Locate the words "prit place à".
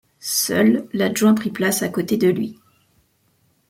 1.35-1.87